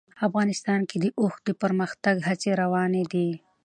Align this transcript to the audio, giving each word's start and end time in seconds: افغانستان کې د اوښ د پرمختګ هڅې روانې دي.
افغانستان 0.27 0.79
کې 0.89 0.97
د 1.03 1.05
اوښ 1.19 1.33
د 1.47 1.49
پرمختګ 1.61 2.15
هڅې 2.29 2.51
روانې 2.61 3.03
دي. 3.13 3.29